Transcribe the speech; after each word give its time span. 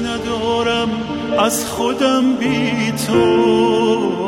ندارم 0.00 0.88
از 1.38 1.66
خودم 1.66 2.36
بی 2.36 2.92
تو. 3.06 4.24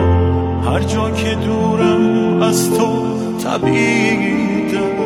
هر 0.64 0.80
جا 0.80 1.10
که 1.10 1.34
دورم 1.34 2.42
از 2.42 2.70
تو 2.70 3.18
تبیدم 3.44 4.96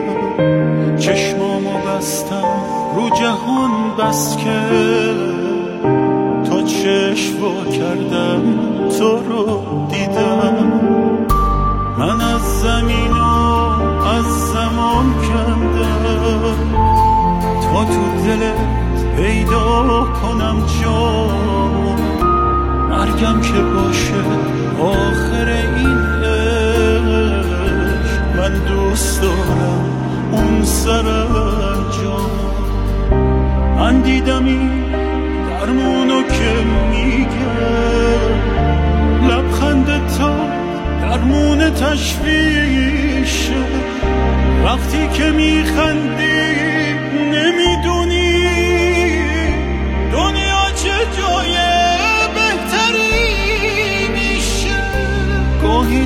چشمامو 0.98 1.78
بستم 1.78 2.44
رو 2.96 3.10
جهان 3.10 3.96
بس 3.98 4.36
که 4.36 4.60
تا 6.50 6.62
چشم 6.62 7.70
کردم. 7.72 8.79
پیدا 19.90 20.04
کنم 20.04 20.58
جا 20.82 21.26
مرگم 22.88 23.40
که 23.40 23.60
باشه 23.74 24.22
آخر 24.80 25.48
این 25.76 25.98
عشق. 26.24 27.46
من 28.36 28.52
دوست 28.68 29.22
دارم 29.22 29.84
اون 30.32 30.64
سر 30.64 31.08
انجام 31.08 32.30
من 33.78 34.00
دیدم 34.00 34.44
این 34.44 34.84
درمونو 35.50 36.22
که 36.22 36.64
میگه. 36.90 37.60
لبخند 39.28 39.86
تا 40.18 40.32
درمون 41.02 41.70
تشویشه. 41.70 43.54
وقتی 44.64 45.08
که 45.08 45.30
میخندی 45.30 46.59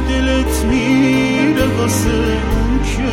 دلت 0.08 0.64
میره 0.64 1.66
واسه 1.78 2.08
اون 2.08 2.82
که 2.82 3.12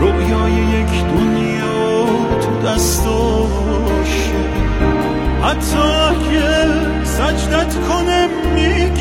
رویای 0.00 0.52
یک 0.52 1.04
دنیا 1.04 2.06
تو 2.40 2.68
دستاشه 2.68 4.40
حتی 5.42 5.78
اگه 5.78 7.04
سجدت 7.04 7.74
کنه 7.88 8.28
میگی 8.54 8.95